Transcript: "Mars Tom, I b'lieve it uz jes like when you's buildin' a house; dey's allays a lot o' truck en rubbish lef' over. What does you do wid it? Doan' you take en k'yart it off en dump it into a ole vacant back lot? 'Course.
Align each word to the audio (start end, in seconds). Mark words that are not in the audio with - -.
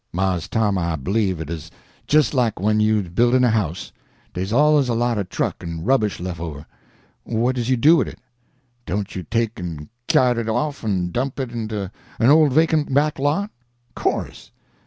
"Mars 0.11 0.47
Tom, 0.47 0.79
I 0.79 0.95
b'lieve 0.95 1.39
it 1.41 1.51
uz 1.51 1.69
jes 2.11 2.33
like 2.33 2.59
when 2.59 2.79
you's 2.79 3.09
buildin' 3.09 3.43
a 3.43 3.51
house; 3.51 3.91
dey's 4.33 4.51
allays 4.51 4.89
a 4.89 4.95
lot 4.95 5.19
o' 5.19 5.23
truck 5.23 5.57
en 5.61 5.83
rubbish 5.83 6.19
lef' 6.19 6.39
over. 6.39 6.65
What 7.23 7.53
does 7.53 7.69
you 7.69 7.77
do 7.77 7.97
wid 7.97 8.07
it? 8.07 8.19
Doan' 8.87 9.05
you 9.11 9.21
take 9.21 9.59
en 9.59 9.89
k'yart 10.07 10.39
it 10.39 10.49
off 10.49 10.83
en 10.83 11.11
dump 11.11 11.39
it 11.39 11.51
into 11.51 11.91
a 12.19 12.25
ole 12.27 12.49
vacant 12.49 12.91
back 12.91 13.19
lot? 13.19 13.51
'Course. 13.93 14.49